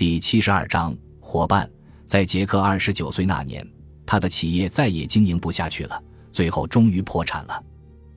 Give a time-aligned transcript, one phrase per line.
[0.00, 1.70] 第七十二章伙伴。
[2.06, 3.62] 在杰克二十九岁那年，
[4.06, 7.62] 他的企业再也经营不下去了，最后终于破产了。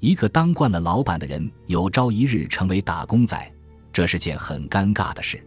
[0.00, 3.48] 一个当惯了老板的人，有朝一日成为打工仔，
[3.92, 5.40] 这是件很尴尬的事。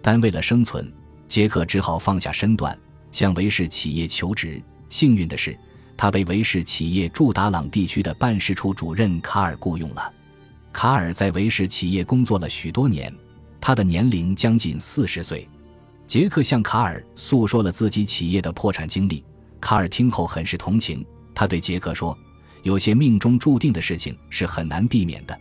[0.00, 0.90] 但为了生存，
[1.28, 2.74] 杰克只好放下身段，
[3.12, 4.62] 向维氏企业求职。
[4.88, 5.54] 幸运的是，
[5.94, 10.10] 他被维氏企业驻达朗地区的办事处主任卡尔雇佣了。
[10.72, 13.14] 卡尔在维氏企业工作了许多年，
[13.60, 15.46] 他的年龄将近四十岁。
[16.06, 19.24] 杰克向卡尔诉说了自己企业的破产经历，
[19.60, 21.04] 卡尔听后很是同情。
[21.34, 22.16] 他对杰克说
[22.62, 25.36] ：“有些命中注定的事情是很难避免的，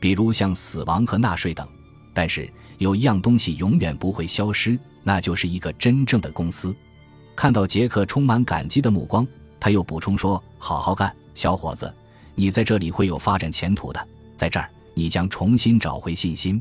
[0.00, 1.68] 比如像死亡和纳税等。
[2.14, 6.74] 但是有一样东西永远不会消失，那就是一个真正的公司。”
[7.36, 9.26] 看到杰克充满感激的目光，
[9.60, 11.92] 他又补充说：“好好干，小伙子，
[12.34, 14.08] 你在这里会有发展前途的。
[14.34, 16.60] 在这儿，你将重新找回信心。”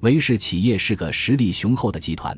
[0.00, 2.36] 维氏企业是个实力雄厚的集团。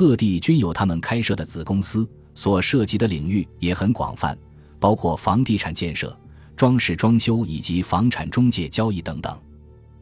[0.00, 4.34] 各地均有他们开设的子公司，所涉及的领域也很广泛，
[4.78, 6.18] 包括房地产建设、
[6.56, 9.38] 装饰装修以及房产中介交易等等。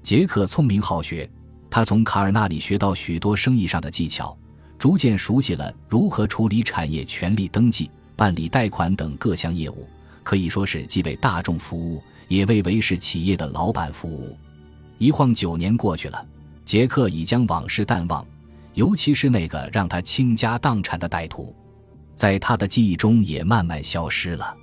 [0.00, 1.28] 杰克聪明好学，
[1.68, 4.38] 他从卡尔那里学到许多生意上的技巧，
[4.78, 9.84] 逐渐熟悉了如何处理产业权利登记、办理贷款等各项业务，
[10.22, 14.38] 可以说是既为大众服务，也为维氏企业的老板服务。
[14.98, 16.24] 一晃九年过去了，
[16.64, 18.24] 杰克已将往事淡忘。
[18.78, 21.52] 尤其是那个让他倾家荡产的歹徒，
[22.14, 24.56] 在他的记忆中也慢慢消失了。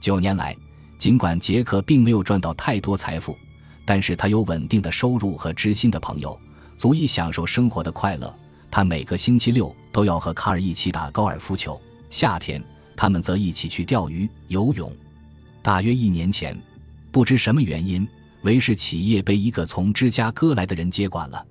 [0.00, 0.56] 九年来，
[0.96, 3.36] 尽管杰克并没有赚到太多财富，
[3.84, 6.40] 但是他有稳定的收入和知心的朋友，
[6.78, 8.34] 足以享受生活的快乐。
[8.70, 12.64] 他每个星期六都要和卡尔一起打高尔夫球，夏天
[12.96, 14.90] 他们则一起去钓鱼、游泳。
[15.60, 16.58] 大约一年前，
[17.12, 18.08] 不知什么原因，
[18.40, 21.44] 维氏企业被一个从芝加哥来的人接管了。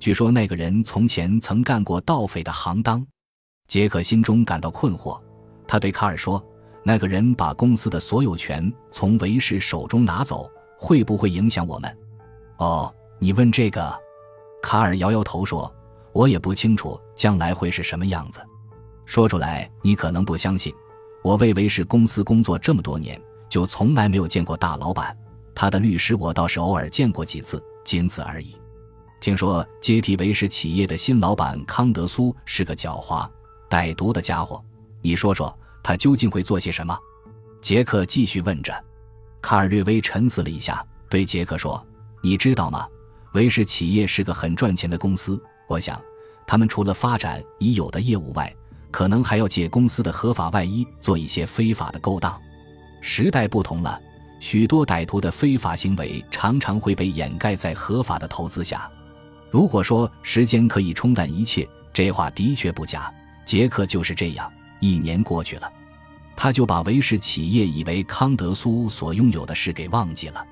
[0.00, 3.04] 据说那个人从前曾干过盗匪的行当，
[3.66, 5.20] 杰克心中感到困惑。
[5.66, 6.42] 他对卡尔说
[6.84, 10.48] ：“那个人把公司的所有权从维氏手中拿走，
[10.78, 11.98] 会不会影响我们？”
[12.58, 13.92] 哦，你问这个？
[14.62, 15.72] 卡尔摇摇头说
[16.12, 18.40] ：“我也不清楚将来会是什么样子。
[19.04, 20.72] 说出来你可能不相信，
[21.24, 25.16] 我为维氏公司工作这么多年，就从来没有见过大老板。
[25.54, 28.56] 他的律师我倒是偶尔见过几次，仅此而已。”
[29.20, 33.28] 听说接替维氏企业的新老板康德苏是个狡猾、
[33.68, 34.62] 歹毒的家伙，
[35.02, 36.96] 你说说他究竟会做些什么？
[37.60, 38.72] 杰克继续问着。
[39.40, 41.84] 卡尔略微沉思了一下，对杰克说
[42.22, 42.86] ：“你知道吗？
[43.34, 45.40] 维氏企业是个很赚钱的公司。
[45.68, 46.00] 我想，
[46.46, 48.54] 他们除了发展已有的业务外，
[48.90, 52.40] 可能还要借公司的合法外衣做一些非法的勾当。
[53.00, 54.00] 时代不同了，
[54.40, 58.90] 许多歹徒的非法行为常常会被掩盖在合法的投资下。”
[59.50, 63.12] 如果说时间可以冲淡一切，这话的确不假。
[63.44, 64.50] 杰克就是这样。
[64.80, 65.72] 一年过去了，
[66.36, 70.46] 他就把维氏企业以为康德苏所拥有的事给忘记了。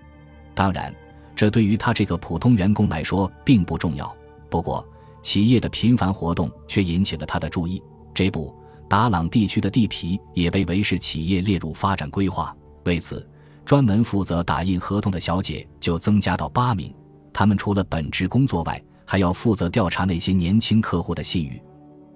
[0.55, 0.93] 当然，
[1.37, 4.13] 这对于他这个普通员工来说并不重要。
[4.49, 4.85] 不过，
[5.23, 7.83] 企业的频繁活动却引起了他的注意。
[8.15, 8.53] 这不
[8.89, 12.57] 达朗地区的地皮也被维氏企业列入发展规划。
[12.85, 13.29] 为此，
[13.65, 16.93] 专门负责打印合同的小姐就增加到八名。
[17.39, 21.63] 他们除了本职工作外，还要负责调查那些年轻客户的信誉。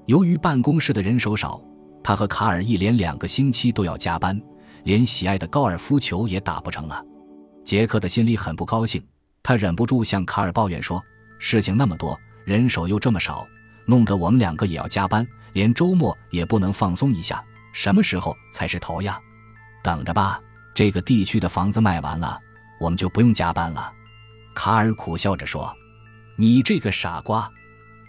[0.07, 1.63] 由于办公室的人手少，
[2.03, 4.41] 他和卡尔一连两个星期都要加班，
[4.85, 7.05] 连喜爱的高尔夫球也打不成了。
[7.63, 9.07] 杰克的心里很不高兴，
[9.43, 11.05] 他忍不住向卡尔抱怨说
[11.39, 13.47] ：“事情那么多，人手又这么少，
[13.85, 17.45] 弄得我们两个也要加班，连周末也不能放松一下。
[17.75, 19.21] 什么时候才是头呀？
[19.85, 20.41] 等着吧，
[20.75, 22.41] 这个地区的房子卖完了，
[22.81, 23.93] 我们就不用加班了。”
[24.55, 25.75] 卡尔苦笑着说
[26.37, 27.51] ：“你这个傻瓜。”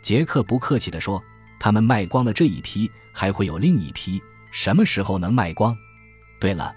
[0.01, 1.21] 杰克不客气地说
[1.59, 4.21] ：“他们卖光了这一批，还会有另一批，
[4.51, 5.77] 什么时候能卖光？
[6.39, 6.73] 对了，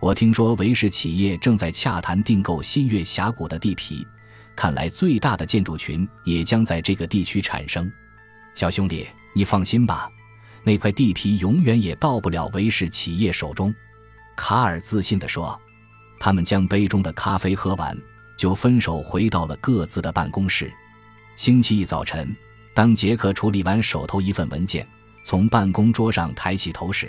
[0.00, 4.06] 我听说维氏企业正在洽谈订购新月峡谷的地皮，
[4.56, 7.90] 看来最大的建筑群也将在这个地区产生。
[8.54, 10.10] 小兄弟，你放心吧，
[10.64, 13.74] 那块地皮永远也到不了维氏企业手中。”
[14.36, 15.60] 卡尔自信地说。
[16.24, 17.98] 他们将杯中的咖啡喝完。
[18.42, 20.68] 就分手回到了各自的办公室。
[21.36, 22.36] 星期一早晨，
[22.74, 24.84] 当杰克处理完手头一份文件，
[25.22, 27.08] 从办公桌上抬起头时，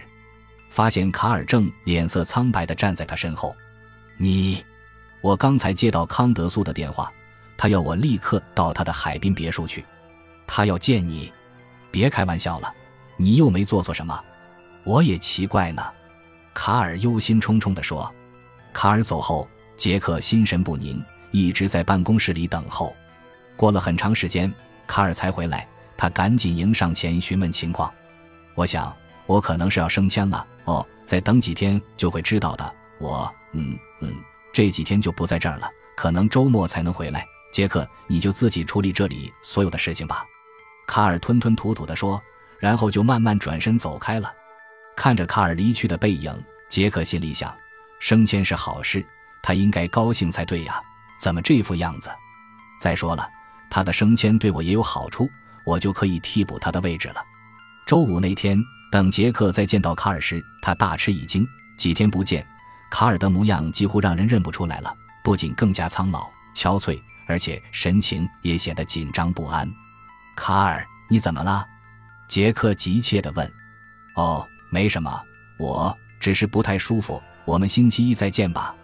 [0.69, 3.55] 发现卡尔正脸色苍白地站在他身后。
[4.15, 4.63] 你，
[5.21, 7.11] 我刚才接到康德苏的电话，
[7.57, 9.83] 他要我立刻到他的海滨别墅去，
[10.45, 11.33] 他要见你。
[11.89, 12.71] 别开玩笑了，
[13.17, 14.23] 你又没做错什么。
[14.83, 15.83] 我也奇怪呢。
[16.53, 18.13] 卡尔忧心忡忡地说。
[18.71, 21.03] 卡尔走后，杰克心神不宁。
[21.33, 22.95] 一直在办公室里等候，
[23.57, 24.53] 过了很长时间，
[24.85, 25.67] 卡尔才回来。
[25.97, 27.91] 他赶紧迎上前询问情况。
[28.53, 28.95] 我想，
[29.25, 30.45] 我可能是要升迁了。
[30.65, 32.75] 哦，再等几天就会知道的。
[32.99, 34.13] 我，嗯嗯，
[34.53, 37.25] 这几天就不在这儿了，可能周末才能回来。
[37.51, 40.23] 杰克，你就自己处理这里所有的事情吧。”
[40.85, 42.21] 卡尔吞吞吐吐地说，
[42.59, 44.31] 然后就慢慢转身走开了。
[44.95, 46.31] 看着卡尔离去的背影，
[46.69, 47.51] 杰克心里想：
[47.99, 49.03] 升迁是好事，
[49.41, 50.79] 他应该高兴才对呀，
[51.23, 52.09] 怎么这副样子？
[52.81, 53.25] 再说了，
[53.69, 55.29] 他的升迁对我也有好处，
[55.63, 57.23] 我就可以替补他的位置了。
[57.85, 58.61] 周五那天，
[58.91, 61.47] 等杰克再见到卡尔时，他大吃一惊。
[61.77, 62.45] 几天不见，
[62.91, 64.93] 卡尔的模样几乎让人认不出来了，
[65.23, 69.65] 不仅更加苍老憔悴，而且神情也显得紧张不安。
[70.35, 71.65] 卡尔，你怎么了？
[72.27, 73.49] 杰克急切地问。
[74.15, 74.45] 哦。
[74.69, 75.23] 没什么，
[75.57, 77.21] 我只是不太舒服。
[77.45, 78.75] 我们星期一再见吧。”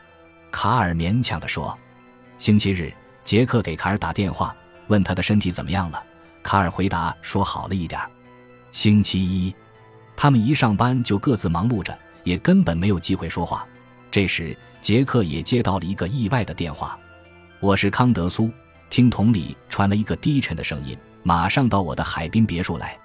[0.52, 1.78] 卡尔勉强地说。
[2.40, 2.92] 星期日，
[3.26, 4.56] 杰克给卡尔打电话，
[4.88, 6.02] 问他的身体怎么样了。
[6.42, 8.00] 卡尔回答说好了一点。
[8.72, 9.54] 星期一，
[10.16, 13.68] 他们一上班就各自忙碌着，也根本没有机会说话。
[14.10, 16.98] 这时，杰克也接到了一个意外的电话
[17.60, 18.50] ：“我是康德苏，
[18.90, 22.98] 听筒里传来一个低沉的声音，马上到我的海滨别墅来。”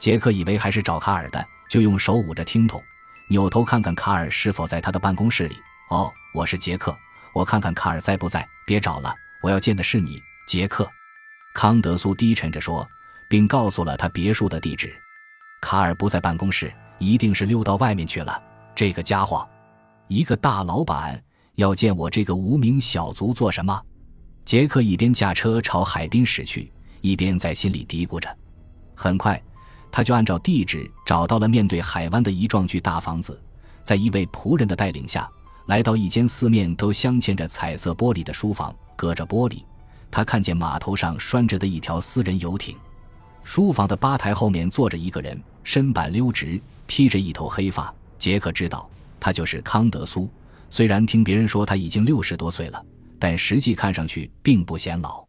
[0.00, 1.46] 杰克以为还是找卡尔的。
[1.68, 2.82] 就用手捂着听筒，
[3.28, 5.54] 扭头看看卡尔是否在他的办公室里。
[5.90, 6.96] 哦，我是杰克，
[7.32, 8.48] 我看看卡尔在不在。
[8.70, 9.12] 别找了，
[9.42, 10.88] 我要见的是你，杰克。
[11.52, 12.88] 康德苏低沉着说，
[13.28, 14.94] 并告诉了他别墅的地址。
[15.60, 18.40] 卡尔不在办公室，一定是溜到外面去了。
[18.72, 19.44] 这个家伙，
[20.06, 21.20] 一个大老板
[21.56, 23.82] 要见我这个无名小卒做什么？
[24.44, 28.32] 杰克一边驾车朝海滨驶去，一边在心里嘀咕着。
[28.94, 29.42] 很快。
[29.90, 33.42] 他就按照地址找到了面对海湾的一幢巨大房子，
[33.82, 35.28] 在一位仆人的带领下，
[35.70, 38.74] 来到一间四面都镶嵌着彩色玻璃的书房。
[38.96, 39.62] 隔着玻璃，
[40.10, 42.76] 他看见码头上拴着的一条私人游艇。
[43.44, 47.94] 书房的吧台后面坐着一个人，身板溜直，披着一头黑发。
[48.18, 48.90] 杰克知道
[49.20, 50.28] 他就是康德苏。
[50.70, 52.84] 虽然听别人说他已经六十多岁了，
[53.20, 55.24] 但实际看上去并不显老。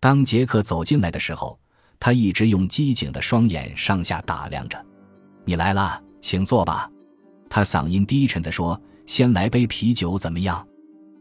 [0.00, 1.56] 当杰克走进来的时候，
[2.00, 4.84] 他一直用机警的双眼上下打量着。
[5.44, 6.90] 你来了，请坐吧。
[7.48, 10.66] 他嗓音低沉地说：“先来杯啤酒怎么样？”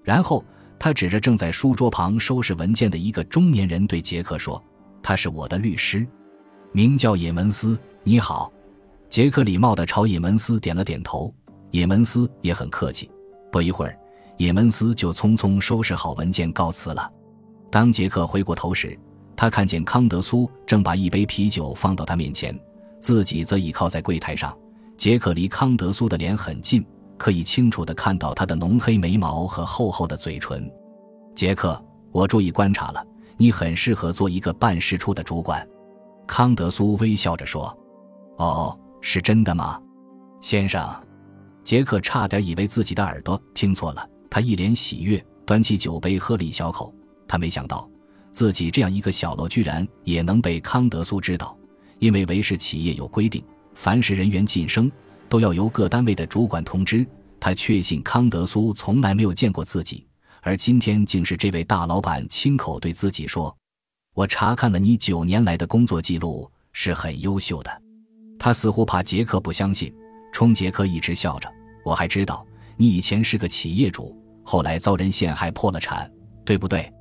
[0.04, 0.44] 然后
[0.78, 4.62] 他指着正在书桌旁收拾文件的一个中年人对杰克说
[5.02, 6.06] ：“他是我的律师，
[6.72, 7.80] 名叫尹文斯。
[8.04, 8.52] 你好。”
[9.08, 11.34] 杰克礼貌地朝尹文斯点了点头。
[11.72, 13.10] 尹文斯也很客气。
[13.52, 13.98] 不一会儿，
[14.38, 17.10] 尹文斯就匆匆收拾好文件告辞了。
[17.72, 18.98] 当杰克回过头时，
[19.36, 22.58] 他看见康德苏正把一杯啤酒放到他面前，
[23.00, 24.58] 自己则倚靠在柜台上。
[24.98, 26.86] 杰克离康德苏的脸很近，
[27.17, 30.71] 可以清楚地看到他的浓黑眉毛和厚厚的嘴唇。
[31.33, 31.81] 杰克，
[32.12, 33.06] 我注意观察了，
[33.38, 35.67] 你很适合做一个办事处的主管。”
[36.27, 37.75] 康德苏微笑着说。
[38.38, 39.79] “哦，是真的吗，
[40.41, 40.88] 先生？”
[41.63, 46.94] 杰克差点以为自己的耳朵听错了，他一脸喜悦，端起酒杯喝了一小口。
[47.27, 47.89] 他没想到。
[48.31, 51.57] 自己这样一个小喽，居然也能被康德苏知道，
[52.00, 53.41] 因为维氏企业有规定，
[53.73, 54.91] 凡是人员晋升
[55.30, 57.06] 都要由各单位的主管通知。
[57.39, 60.07] 他确信康德苏从来没有见过自己，
[60.42, 63.56] 而今天竟是这位大老板亲口对自己说
[64.16, 67.81] ：“我查看了你九年来的工作记录，是很优秀的。”
[68.39, 69.94] 他似乎怕杰克不相信，
[70.34, 71.48] 冲杰克一直笑着
[71.86, 72.46] ：“我还知道
[72.77, 76.12] 你以前是个企业主，后来遭人陷害破了产，
[76.44, 76.91] 对不对？”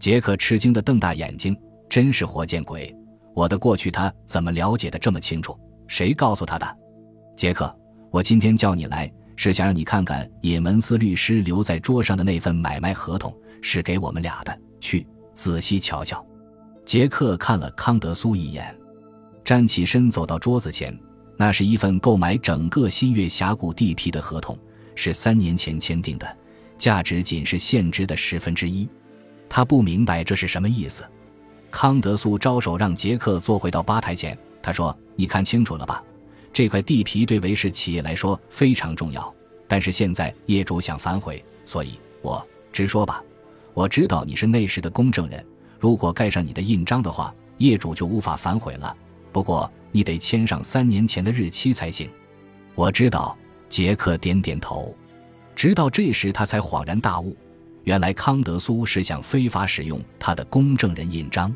[0.00, 1.56] 杰克吃惊地瞪大眼睛，
[1.88, 2.94] 真是活见鬼！
[3.32, 5.56] 我的过去他怎么了解的这么清楚？
[5.86, 6.78] 谁告诉他的？
[7.36, 7.74] 杰克，
[8.10, 14.58] 我今天叫你来，是想让你看看尹文斯律师留在桌上的那份买卖合同，是给我们俩的。
[14.80, 16.24] 去，仔细瞧瞧。
[16.84, 18.74] 杰克看了康德苏一眼，
[19.44, 20.96] 站起身走到桌子前，
[21.36, 24.56] 那是一份购买整个新月峡谷地皮的合同，
[24.94, 26.36] 是三年前签订的，
[26.78, 28.88] 价值仅是现值的十分之一。
[29.48, 31.02] 他不明白这是什么意思。
[31.70, 34.38] 康德苏招手让杰克坐回到吧台前。
[34.62, 36.02] 他说：“你看清楚了吧？
[36.54, 39.34] 这块地皮对维氏企业来说非常重要。
[39.68, 43.22] 但是现在业主想反悔，所以我直说吧。
[43.74, 45.44] 我知道你是内饰的公证人，
[45.78, 48.96] 如果盖上你的印章的话，业主就无法反悔了。
[49.32, 52.08] 不过你得签上三年前的日期才行。”
[52.74, 53.36] 我知道。
[53.66, 54.94] 杰克点点头。
[55.56, 57.36] 直到这时，他才恍然大悟。
[57.82, 61.52] 原来康德苏是想非法使用他的公证人印章，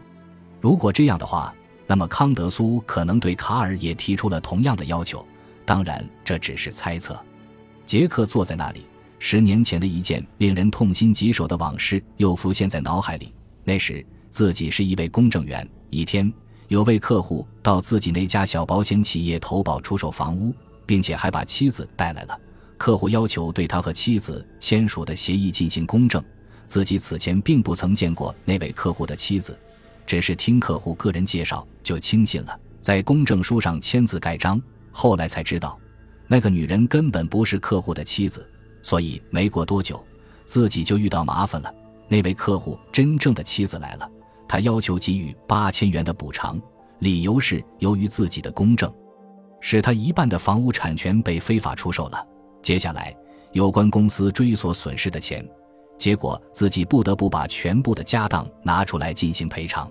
[0.60, 1.54] 如果这样的话，
[1.88, 5.26] 那么康德苏可能对卡尔也提出了同样的要求。
[5.64, 7.18] 当然，这只是猜测。
[7.86, 8.84] 杰克坐在那里，
[9.18, 13.32] 十年前的一件令人痛心疾首的往事又浮现在脑海里。
[13.64, 16.30] 那时自己是一位公证员，一天
[16.68, 20.54] 有位客户到自己那家小保险企业投保出售房屋，
[20.84, 22.38] 并且还把妻子带来了。
[22.76, 26.22] 客户要求对他和妻子签署的协议进行公证。
[26.66, 29.58] 自己此前并不曾见过那位客户的妻子，
[30.08, 34.58] 只是听客户个人介绍就轻信了，在公证书上签字盖章。
[34.90, 35.78] 后来才知道，
[36.26, 38.48] 那个女人根本不是客户的妻子。
[38.82, 40.02] 所以没过多久，
[40.46, 41.70] 自己就遇到麻烦了。
[42.08, 44.10] 那位客户真正的妻子来了，
[44.48, 46.58] 他要求给予八千元的补偿，
[47.00, 48.90] 理由是由于自己的公证，
[49.60, 52.26] 使他一半的房屋产权被非法出售了。
[52.62, 53.14] 接下来，
[53.52, 55.46] 有关公司追索损失的钱，
[55.98, 59.90] 结果自己不得不把全部的家当拿出来进行赔偿。